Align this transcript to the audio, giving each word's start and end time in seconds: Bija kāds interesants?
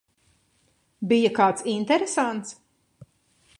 Bija 1.11 1.31
kāds 1.41 1.65
interesants? 1.75 2.57